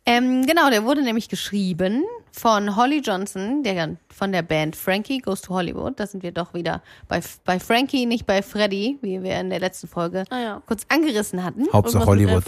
Ähm, 0.04 0.48
genau, 0.48 0.72
der 0.72 0.84
wurde 0.84 1.04
nämlich 1.04 1.30
geschrieben 1.30 2.04
von 2.32 2.76
Holly 2.76 3.02
Johnson, 3.02 3.62
der 3.62 3.98
von 4.12 4.32
der 4.32 4.42
Band 4.42 4.76
Frankie 4.76 5.20
Goes 5.20 5.42
to 5.42 5.54
Hollywood. 5.54 6.00
Da 6.00 6.08
sind 6.08 6.24
wir 6.24 6.32
doch 6.32 6.56
wieder 6.56 6.82
bei, 7.08 7.22
bei 7.46 7.60
Frankie, 7.60 8.08
nicht 8.08 8.26
bei 8.26 8.42
Freddy, 8.42 8.98
wie 9.04 9.22
wir 9.22 9.40
in 9.40 9.52
der 9.52 9.60
letzten 9.60 9.88
Folge 9.88 10.24
Ah 10.32 10.40
ja. 10.40 10.62
kurz 10.66 10.88
angerissen 10.90 11.44
hatten. 11.44 11.68
Hauptsache 11.72 12.04
Irgendwas 12.04 12.08
Hollywood. 12.08 12.44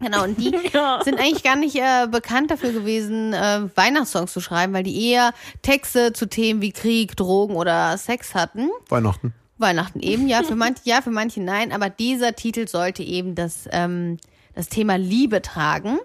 Genau, 0.00 0.24
und 0.24 0.38
die 0.38 0.54
Ja. 0.72 1.00
sind 1.04 1.18
eigentlich 1.18 1.42
gar 1.42 1.56
nicht 1.56 1.76
äh, 1.76 2.06
bekannt 2.10 2.50
dafür 2.50 2.72
gewesen, 2.72 3.32
äh, 3.32 3.68
Weihnachtssongs 3.74 4.32
zu 4.32 4.40
schreiben, 4.40 4.72
weil 4.72 4.82
die 4.82 5.10
eher 5.10 5.32
Texte 5.62 6.12
zu 6.12 6.26
Themen 6.26 6.62
wie 6.62 6.72
Krieg, 6.72 7.16
Drogen 7.16 7.54
oder 7.54 7.96
Sex 7.98 8.34
hatten. 8.34 8.70
Weihnachten. 8.88 9.34
Weihnachten 9.58 10.00
eben, 10.00 10.26
ja, 10.26 10.42
für 10.42 10.54
manche 10.56 10.80
ja, 10.84 11.02
für 11.02 11.10
manche 11.10 11.42
nein, 11.42 11.70
aber 11.72 11.90
dieser 11.90 12.34
Titel 12.34 12.66
sollte 12.66 13.02
eben 13.02 13.34
das, 13.34 13.68
ähm, 13.72 14.16
das 14.54 14.68
Thema 14.68 14.96
Liebe 14.96 15.42
tragen. 15.42 15.98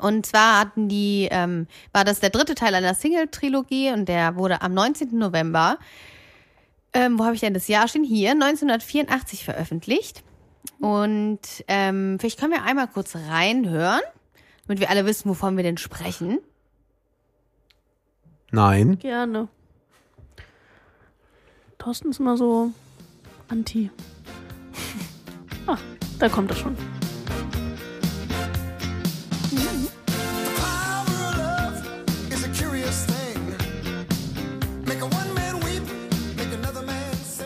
Und 0.00 0.24
zwar 0.24 0.60
hatten 0.60 0.88
die, 0.88 1.28
ähm, 1.30 1.66
war 1.92 2.04
das 2.04 2.20
der 2.20 2.30
dritte 2.30 2.54
Teil 2.54 2.74
einer 2.74 2.94
Single-Trilogie 2.94 3.90
und 3.90 4.08
der 4.08 4.36
wurde 4.36 4.62
am 4.62 4.72
19. 4.72 5.18
November, 5.18 5.76
ähm, 6.94 7.18
wo 7.18 7.24
habe 7.24 7.34
ich 7.34 7.40
denn 7.40 7.52
das 7.52 7.68
Jahr 7.68 7.88
stehen? 7.88 8.04
Hier, 8.04 8.30
1984 8.30 9.44
veröffentlicht. 9.44 10.22
Und 10.80 11.64
ähm, 11.68 12.18
vielleicht 12.18 12.38
können 12.38 12.52
wir 12.52 12.62
einmal 12.64 12.88
kurz 12.88 13.14
reinhören, 13.14 14.00
damit 14.66 14.80
wir 14.80 14.90
alle 14.90 15.06
wissen, 15.06 15.28
wovon 15.28 15.56
wir 15.56 15.64
denn 15.64 15.78
sprechen. 15.78 16.38
Nein. 18.50 18.98
Gerne. 18.98 19.48
Thorsten 21.78 22.10
ist 22.10 22.20
immer 22.20 22.36
so 22.36 22.70
anti. 23.48 23.90
Ah, 25.64 25.78
da 26.18 26.28
kommt 26.28 26.50
er 26.50 26.56
schon. 26.56 26.76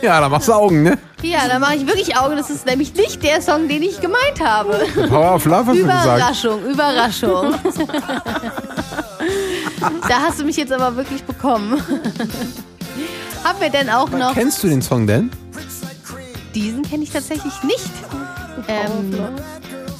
Ja, 0.06 0.20
da 0.20 0.28
machst 0.28 0.46
du 0.46 0.52
Augen, 0.52 0.84
ne? 0.84 0.96
Ja, 1.20 1.48
da 1.48 1.58
mache 1.58 1.74
ich 1.74 1.84
wirklich 1.84 2.16
Augen. 2.16 2.36
Das 2.36 2.48
ist 2.48 2.64
nämlich 2.64 2.94
nicht 2.94 3.20
der 3.24 3.42
Song, 3.42 3.66
den 3.66 3.82
ich 3.82 4.00
gemeint 4.00 4.38
habe. 4.40 4.86
Power 5.08 5.34
of 5.34 5.44
Love 5.46 5.66
hast 5.66 5.78
du 5.78 5.82
gesagt. 5.82 6.04
Überraschung, 6.04 6.64
Überraschung. 6.64 7.54
da 10.08 10.20
hast 10.20 10.38
du 10.38 10.44
mich 10.44 10.56
jetzt 10.58 10.72
aber 10.72 10.94
wirklich 10.94 11.24
bekommen. 11.24 11.82
Haben 13.42 13.60
wir 13.60 13.68
denn 13.68 13.90
auch 13.90 14.08
noch. 14.10 14.32
Kennst 14.34 14.62
du 14.62 14.68
den 14.68 14.80
Song 14.80 15.08
denn? 15.08 15.28
Diesen 16.54 16.82
kenne 16.82 17.02
ich 17.02 17.10
tatsächlich 17.10 17.60
nicht. 17.64 17.90
Ähm, 18.68 19.12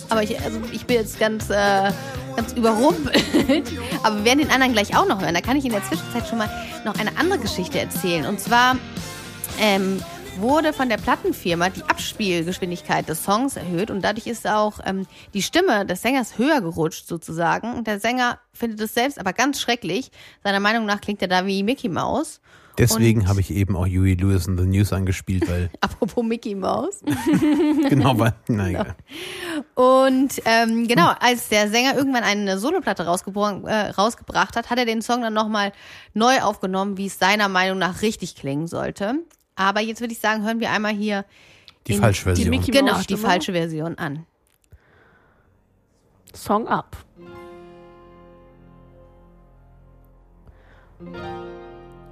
aber 0.09 0.23
ich, 0.23 0.41
also 0.41 0.61
ich 0.71 0.87
bin 0.87 0.99
jetzt 0.99 1.19
ganz, 1.19 1.51
äh, 1.51 1.91
ganz 2.37 2.53
überrumpelt. 2.53 3.73
Aber 4.05 4.19
wir 4.19 4.25
werden 4.25 4.39
den 4.39 4.53
anderen 4.53 4.73
gleich 4.73 4.97
auch 4.97 5.09
noch 5.09 5.21
hören. 5.21 5.35
Da 5.35 5.41
kann 5.41 5.57
ich 5.57 5.65
in 5.65 5.73
der 5.73 5.83
Zwischenzeit 5.85 6.29
schon 6.29 6.39
mal 6.39 6.49
noch 6.85 6.95
eine 6.97 7.11
andere 7.19 7.41
Geschichte 7.41 7.81
erzählen. 7.81 8.25
Und 8.25 8.39
zwar 8.39 8.77
ähm, 9.61 10.03
wurde 10.39 10.73
von 10.73 10.89
der 10.89 10.99
Plattenfirma 10.99 11.71
die 11.71 11.83
Abspielgeschwindigkeit 11.83 13.09
des 13.09 13.25
Songs 13.25 13.57
erhöht 13.57 13.91
und 13.91 14.03
dadurch 14.03 14.27
ist 14.27 14.47
auch 14.47 14.81
ähm, 14.85 15.07
die 15.35 15.43
Stimme 15.43 15.87
des 15.87 16.03
Sängers 16.03 16.39
höher 16.39 16.61
gerutscht 16.61 17.07
sozusagen. 17.07 17.75
Und 17.75 17.87
der 17.87 18.01
Sänger 18.01 18.39
findet 18.53 18.81
es 18.81 18.95
selbst 18.95 19.19
aber 19.19 19.33
ganz 19.33 19.61
schrecklich. 19.61 20.11
Seiner 20.43 20.61
Meinung 20.61 20.87
nach 20.87 21.01
klingt 21.01 21.23
er 21.23 21.29
da 21.29 21.47
wie 21.47 21.63
Mickey 21.63 21.89
Mouse. 21.89 22.41
Deswegen 22.79 23.27
habe 23.27 23.41
ich 23.41 23.51
eben 23.51 23.75
auch 23.75 23.87
Huey 23.87 24.15
Lewis 24.15 24.47
in 24.47 24.59
the 24.59 24.65
News 24.65 24.93
angespielt, 24.93 25.49
weil 25.49 25.71
Apropos 25.81 26.23
Mickey 26.23 26.55
Mouse. 26.55 27.01
genau, 27.89 28.19
weil, 28.19 28.35
naja. 28.49 28.95
Und 29.75 30.43
ähm, 30.45 30.87
genau, 30.87 31.13
als 31.19 31.49
der 31.49 31.71
Sänger 31.71 31.97
irgendwann 31.97 32.23
eine 32.23 32.59
Soloplatte 32.59 33.05
äh, 33.05 33.07
rausgebracht 33.09 34.57
hat, 34.57 34.69
hat 34.69 34.79
er 34.79 34.85
den 34.85 35.01
Song 35.01 35.23
dann 35.23 35.33
nochmal 35.33 35.73
neu 36.13 36.41
aufgenommen, 36.43 36.99
wie 36.99 37.07
es 37.07 37.19
seiner 37.19 37.49
Meinung 37.49 37.79
nach 37.79 38.03
richtig 38.03 38.37
klingen 38.37 38.67
sollte. 38.67 39.15
Aber 39.57 39.81
jetzt 39.81 40.01
würde 40.01 40.13
ich 40.13 40.21
sagen, 40.21 40.45
hören 40.45 40.61
wir 40.61 40.71
einmal 40.71 40.93
hier 40.93 41.25
Die 41.87 41.95
In- 41.95 42.01
falsche 42.01 42.21
die 42.35 42.43
Version. 42.45 42.51
Mickey- 42.51 42.71
genau 42.71 43.01
die 43.01 43.17
falsche 43.17 43.53
Version 43.53 43.97
an. 43.99 44.27
Song 46.35 46.69
ab. 46.69 46.97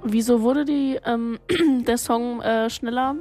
Wieso 0.03 0.41
wurde 0.41 0.65
die, 0.65 0.99
ähm, 1.05 1.39
der 1.87 1.97
Song 1.97 2.41
äh, 2.41 2.69
schneller 2.69 3.15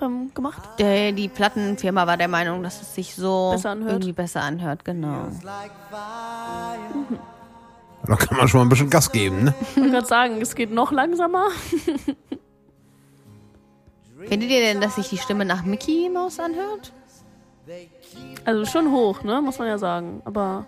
ähm, 0.00 0.32
gemacht? 0.34 0.62
Der, 0.78 1.12
die 1.12 1.28
Plattenfirma 1.28 2.06
war 2.06 2.16
der 2.16 2.28
Meinung, 2.28 2.62
dass 2.62 2.80
es 2.80 2.94
sich 2.94 3.14
so 3.14 3.50
Besser 3.52 3.70
anhört. 3.70 3.92
irgendwie 3.92 4.12
besser 4.12 4.42
anhört, 4.42 4.84
genau. 4.84 5.28
Da 8.06 8.16
kann 8.16 8.38
man 8.38 8.48
schon 8.48 8.60
mal 8.60 8.66
ein 8.66 8.68
bisschen 8.70 8.88
Gas 8.90 9.12
geben, 9.12 9.44
ne? 9.44 9.54
Ich 9.72 9.76
wollte 9.76 9.90
gerade 9.90 10.06
sagen, 10.06 10.40
es 10.40 10.54
geht 10.54 10.70
noch 10.70 10.92
langsamer. 10.92 11.48
Findet 14.26 14.50
ihr 14.50 14.60
denn, 14.60 14.80
dass 14.80 14.96
sich 14.96 15.08
die 15.08 15.18
Stimme 15.18 15.44
nach 15.44 15.64
Mickey 15.64 16.10
Mouse 16.12 16.40
anhört? 16.40 16.92
Also 18.44 18.64
schon 18.64 18.90
hoch, 18.90 19.22
ne? 19.22 19.40
Muss 19.42 19.58
man 19.58 19.68
ja 19.68 19.78
sagen. 19.78 20.22
Aber 20.24 20.66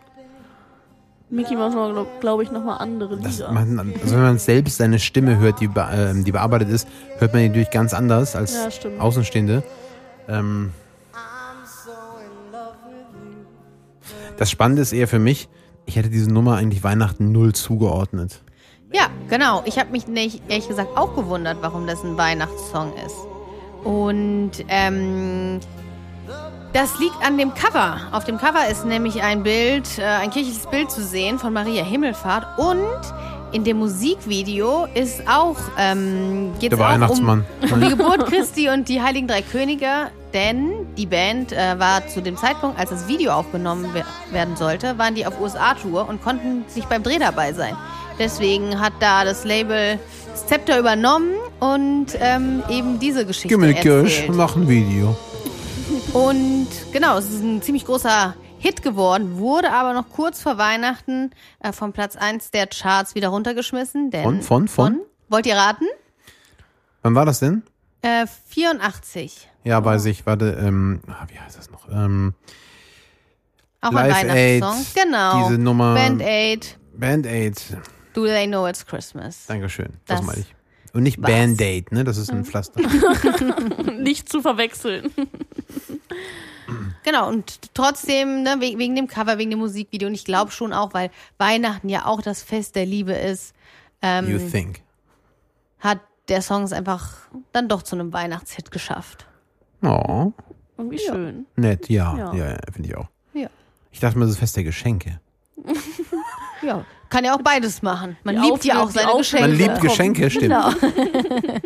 Mickey 1.31 1.57
Mouse 1.57 1.75
war, 1.75 1.93
glaube 1.93 2.11
glaub 2.21 2.41
ich, 2.43 2.51
nochmal 2.51 2.79
andere 2.79 3.17
Das, 3.17 3.39
Lieder. 3.39 3.53
man, 3.53 3.79
also 4.03 4.15
wenn 4.17 4.23
man 4.23 4.39
selbst 4.39 4.77
seine 4.77 4.99
Stimme 4.99 5.39
hört, 5.39 5.61
die, 5.61 5.69
be, 5.69 5.89
ähm, 5.93 6.25
die 6.25 6.33
bearbeitet 6.33 6.69
ist, 6.69 6.87
hört 7.19 7.33
man 7.33 7.43
die 7.43 7.49
natürlich 7.49 7.71
ganz 7.71 7.95
anders 7.95 8.37
als 8.37 8.55
Ja. 8.55 8.91
Außenstehende. 8.99 9.63
Ähm, 10.29 10.73
das 14.37 14.51
Spannende 14.51 14.83
ist 14.83 14.93
eher 14.93 15.09
für 15.09 15.19
mich, 15.19 15.49
ich 15.87 15.97
hätte 15.97 16.11
diese 16.11 16.31
Nummer 16.31 16.57
eigentlich 16.57 16.83
Weihnachten 16.85 17.33
null 17.33 17.53
zugeordnet. 17.55 18.43
Ja, 18.93 19.09
genau. 19.29 19.63
Ich 19.67 19.79
habe 19.79 19.91
mich 19.91 20.07
nicht, 20.09 20.43
ehrlich 20.49 20.69
gesagt 20.69 20.97
auch 20.97 21.15
gewundert, 21.15 21.59
warum 21.61 21.87
das 21.87 22.03
ein 22.03 22.17
Weihnachtssong 22.19 22.93
ist. 23.07 23.17
Und 23.85 24.53
ähm, 24.69 25.61
das 26.73 26.99
liegt 26.99 27.17
an 27.25 27.37
dem 27.37 27.53
Cover. 27.55 28.01
Auf 28.13 28.25
dem 28.25 28.39
Cover 28.39 28.69
ist 28.69 28.85
nämlich 28.85 29.23
ein 29.23 29.43
Bild, 29.43 29.99
äh, 29.99 30.05
ein 30.05 30.31
kirchliches 30.31 30.67
Bild 30.67 30.91
zu 30.91 31.03
sehen 31.03 31.39
von 31.39 31.53
Maria 31.53 31.83
Himmelfahrt 31.83 32.59
und 32.59 33.01
in 33.53 33.65
dem 33.65 33.79
Musikvideo 33.79 34.87
ist 34.95 35.23
auch 35.29 35.57
ähm, 35.79 36.53
geht's 36.61 36.77
Der 36.77 37.03
auch. 37.03 37.11
Um, 37.11 37.45
um 37.73 37.81
die 37.81 37.89
Geburt 37.89 38.27
Christi 38.27 38.69
und 38.69 38.89
die 38.89 39.01
Heiligen 39.03 39.27
Drei 39.27 39.43
Könige, 39.43 40.11
denn 40.33 40.87
die 40.97 41.07
Band 41.07 41.53
äh, 41.53 41.79
war 41.79 42.07
zu 42.07 42.23
dem 42.23 42.37
Zeitpunkt, 42.37 42.79
als 42.79 42.91
das 42.91 43.09
Video 43.09 43.33
aufgenommen 43.33 43.93
we 43.93 44.05
werden 44.33 44.57
sollte, 44.57 44.97
waren 44.99 45.15
die 45.15 45.27
auf 45.27 45.41
USA-Tour 45.41 46.09
und 46.09 46.23
konnten 46.23 46.65
nicht 46.75 46.89
beim 46.89 47.03
Dreh 47.03 47.19
dabei 47.19 47.53
sein. 47.53 47.77
Deswegen 48.19 48.81
hat 48.81 48.93
da 49.01 49.25
das 49.25 49.45
Label 49.45 49.99
Scepter 50.37 50.79
übernommen 50.79 51.35
und 51.59 52.07
ähm, 52.21 52.63
eben 52.69 52.99
diese 52.99 53.27
Geschichte 53.27 53.49
Gib 53.49 53.59
mir 53.59 53.75
Kirsch 53.75 54.13
erzählt. 54.13 54.31
und 54.31 54.37
mach 54.37 54.57
ein 54.57 54.69
Video. 54.69 55.17
Und 56.13 56.69
genau, 56.93 57.19
es 57.19 57.31
ist 57.31 57.43
ein 57.43 57.63
ziemlich 57.63 57.85
großer 57.85 58.35
Hit 58.61 58.83
geworden, 58.83 59.39
wurde 59.39 59.73
aber 59.73 59.95
noch 59.95 60.11
kurz 60.11 60.43
vor 60.43 60.59
Weihnachten 60.59 61.31
äh, 61.61 61.73
vom 61.73 61.93
Platz 61.95 62.15
1 62.17 62.51
der 62.51 62.67
Charts 62.67 63.15
wieder 63.15 63.29
runtergeschmissen. 63.29 64.11
Denn 64.11 64.23
Von, 64.23 64.43
von, 64.43 64.69
von? 64.69 65.01
Wollt 65.31 65.47
ihr 65.47 65.57
raten? 65.57 65.87
Wann 67.03 67.15
war 67.15 67.25
das 67.25 67.41
denn? 67.41 67.63
Äh, 68.03 68.27
84. 68.49 69.49
Ja, 69.65 69.83
weiß 69.83 70.05
ich, 70.07 70.27
warte, 70.27 70.59
ähm, 70.63 71.01
ah, 71.07 71.27
wie 71.29 71.39
heißt 71.39 71.57
das 71.57 71.71
noch? 71.71 71.89
Ähm, 71.91 72.35
Auch 73.81 73.93
Live 73.93 74.15
ein 74.17 74.29
Aid, 74.31 74.63
Weihnachtssong. 74.63 75.05
Genau. 75.05 75.49
diese 75.49 75.59
Nummer- 75.61 75.95
Band 75.95 76.21
Aid. 76.23 76.79
Band 76.95 77.27
Aid. 77.27 77.63
Do 78.13 78.27
They 78.27 78.47
Know 78.47 78.67
It's 78.67 78.85
Christmas? 78.85 79.47
Dankeschön. 79.47 79.95
Das, 80.07 80.19
Das 80.19 80.27
meine 80.27 80.41
ich. 80.41 80.55
Und 80.93 81.05
nicht. 81.05 81.21
Band-Aid, 81.21 81.93
ne? 81.93 82.03
Das 82.03 82.17
ist 82.17 82.31
ein 82.33 82.45
Pflaster. 82.45 82.81
Nicht 83.99 84.29
zu 84.29 84.43
verwechseln. 84.43 85.11
Genau, 87.11 87.29
und 87.29 87.75
trotzdem, 87.75 88.43
ne, 88.43 88.57
we- 88.61 88.79
wegen 88.79 88.95
dem 88.95 89.09
Cover, 89.09 89.37
wegen 89.39 89.51
dem 89.51 89.59
Musikvideo, 89.59 90.07
und 90.09 90.15
ich 90.15 90.25
glaube 90.25 90.51
schon 90.53 90.73
auch, 90.73 90.95
weil 90.95 91.11
Weihnachten 91.39 91.89
ja 91.89 92.07
auch 92.07 92.23
das 92.23 92.43
Fest 92.43 92.77
der 92.77 92.87
Liebe 92.87 93.13
ist, 93.13 93.53
You 94.03 94.39
think. 94.39 94.83
hat 95.81 95.99
der 96.29 96.41
Song 96.43 96.63
es 96.63 96.73
einfach 96.73 97.15
dann 97.53 97.69
doch 97.69 97.83
zu 97.83 97.97
einem 97.97 98.13
Weihnachtshit 98.13 98.71
geschafft. 98.71 99.27
Oh, 99.83 100.33
Irgendwie 100.79 100.99
schön. 101.01 101.47
nett, 101.57 101.89
ja. 101.89 102.17
Ja. 102.17 102.35
Ja, 102.35 102.49
ja, 102.53 102.57
finde 102.73 102.89
ich 102.89 102.97
auch. 102.97 103.09
Ja. 103.35 103.49
Ich 103.91 103.99
dachte 104.01 104.17
mir, 104.19 104.25
das 104.27 104.35
ist 104.35 104.39
Fest 104.39 104.57
der 104.57 104.65
Geschenke. 104.65 105.21
Ja, 106.63 106.85
kann 107.09 107.25
ja 107.25 107.35
auch 107.35 107.41
beides 107.41 107.81
machen. 107.81 108.19
Man 108.23 108.35
Die 108.37 108.43
liebt 108.43 108.65
ja 108.67 108.83
auch 108.83 108.91
seine 108.91 109.17
Geschenke. 109.17 109.49
Man 109.49 109.57
liebt. 109.57 109.81
Geschenke, 109.81 110.29
stimmt. 110.29 110.43
Genau. 110.53 110.71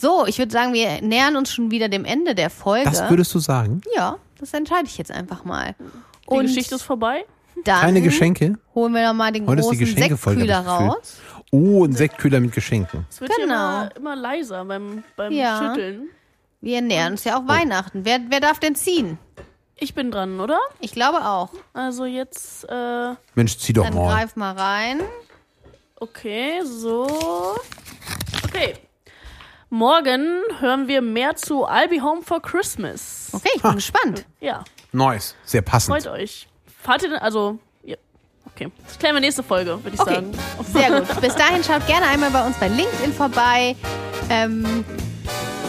so, 0.00 0.26
ich 0.26 0.38
würde 0.38 0.52
sagen, 0.52 0.72
wir 0.72 1.00
nähern 1.02 1.36
uns 1.36 1.52
schon 1.52 1.70
wieder 1.70 1.88
dem 1.88 2.04
Ende 2.04 2.34
der 2.34 2.50
Folge. 2.50 2.90
Das 2.90 3.08
würdest 3.10 3.34
du 3.34 3.38
sagen? 3.38 3.80
ja, 3.94 4.16
das 4.38 4.52
entscheide 4.54 4.86
ich 4.86 4.98
jetzt 4.98 5.10
einfach 5.10 5.44
mal. 5.44 5.74
Die 5.78 5.84
Und 6.34 6.46
Geschichte 6.46 6.74
ist 6.76 6.82
vorbei. 6.82 7.24
dann 7.64 7.80
Keine 7.80 8.00
Geschenke? 8.02 8.58
holen 8.74 8.92
wir 8.94 9.06
noch 9.06 9.14
mal 9.14 9.32
den 9.32 9.46
Heute 9.46 9.62
die 9.62 9.78
großen 9.78 9.96
Sektkühler 9.96 10.60
raus. 10.66 11.16
Oh, 11.50 11.84
ein 11.84 11.92
Sektkühler 11.92 12.40
mit 12.40 12.52
Geschenken. 12.52 13.06
Es 13.10 13.20
wird 13.20 13.32
hier 13.34 13.44
Genau. 13.46 13.54
immer, 13.54 13.96
immer 13.96 14.16
leiser 14.16 14.64
beim, 14.66 15.02
beim 15.16 15.32
Ja. 15.32 15.58
Schütteln. 15.74 16.08
Wir 16.60 16.82
nähern 16.82 17.12
uns 17.12 17.24
ja 17.24 17.36
Oh. 17.36 17.42
auch 17.44 17.48
Weihnachten. 17.48 18.04
Wer, 18.04 18.20
wer 18.28 18.40
darf 18.40 18.58
denn 18.58 18.74
ziehen? 18.74 19.18
Ich 19.76 19.94
bin 19.94 20.10
dran, 20.10 20.40
oder? 20.40 20.58
Ich 20.80 20.92
glaube 20.92 21.24
auch. 21.24 21.50
Also 21.72 22.04
jetzt, 22.04 22.64
äh, 22.68 23.14
Mensch, 23.34 23.56
zieh 23.58 23.72
doch 23.72 23.84
Dann 23.84 23.94
mal. 23.94 24.12
greif 24.12 24.36
mal 24.36 24.52
rein. 24.54 25.00
okay, 26.00 26.60
so. 26.64 27.06
Okay. 28.44 28.74
Morgen 29.70 30.40
hören 30.60 30.88
wir 30.88 31.02
mehr 31.02 31.36
zu 31.36 31.66
I'll 31.66 31.88
Be 31.88 32.00
Home 32.02 32.22
for 32.22 32.40
Christmas. 32.40 33.28
Okay, 33.32 33.50
ich 33.54 33.62
bin 33.62 33.74
gespannt. 33.74 34.24
Ja, 34.40 34.64
Nice. 34.92 35.34
Sehr 35.44 35.60
passend. 35.62 36.02
freut 36.02 36.06
euch. 36.20 36.48
Fahrt 36.82 37.02
ihr 37.02 37.10
denn, 37.10 37.18
also, 37.18 37.58
ja, 37.84 37.96
okay. 38.46 38.70
Das 38.86 38.98
klären 38.98 39.14
wir 39.16 39.20
nächste 39.20 39.42
Folge, 39.42 39.72
würde 39.84 39.90
ich 39.94 40.00
Okay, 40.00 40.14
sagen. 40.14 40.32
sehr 40.72 41.00
gut. 41.00 41.20
Bis 41.20 41.34
dahin 41.34 41.62
schaut 41.62 41.86
gerne 41.86 42.06
einmal 42.06 42.30
bei 42.30 42.46
uns 42.46 42.56
bei 42.56 42.68
LinkedIn 42.68 43.12
vorbei. 43.12 43.76
Ähm, 44.30 44.84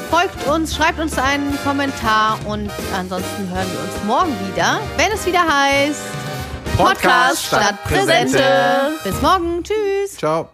folgt 0.09 0.47
uns, 0.47 0.73
schreibt 0.75 0.99
uns 0.99 1.17
einen 1.17 1.57
Kommentar 1.63 2.39
und 2.45 2.71
ansonsten 2.95 3.49
hören 3.49 3.67
wir 3.71 3.79
uns 3.81 4.03
morgen 4.05 4.33
wieder, 4.53 4.79
wenn 4.95 5.11
es 5.11 5.25
wieder 5.25 5.45
heißt 5.45 6.01
Podcast 6.77 7.45
statt 7.47 7.75
Präsente. 7.83 8.93
Bis 9.03 9.21
morgen. 9.21 9.61
Tschüss. 9.63 10.15
Ciao. 10.17 10.49